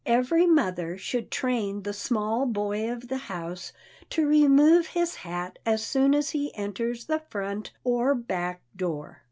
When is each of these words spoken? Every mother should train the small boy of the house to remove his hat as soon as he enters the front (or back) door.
Every 0.07 0.47
mother 0.47 0.97
should 0.97 1.29
train 1.29 1.83
the 1.83 1.93
small 1.93 2.47
boy 2.47 2.91
of 2.91 3.07
the 3.07 3.17
house 3.29 3.71
to 4.09 4.25
remove 4.25 4.87
his 4.87 5.13
hat 5.17 5.59
as 5.63 5.85
soon 5.85 6.15
as 6.15 6.31
he 6.31 6.51
enters 6.55 7.05
the 7.05 7.19
front 7.29 7.71
(or 7.83 8.15
back) 8.15 8.61
door. 8.75 9.19